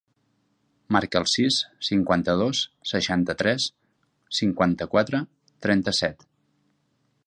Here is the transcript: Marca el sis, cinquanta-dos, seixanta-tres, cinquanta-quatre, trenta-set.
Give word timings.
Marca 0.95 1.21
el 1.23 1.27
sis, 1.33 1.57
cinquanta-dos, 1.89 2.63
seixanta-tres, 2.95 3.69
cinquanta-quatre, 4.43 5.25
trenta-set. 5.67 6.31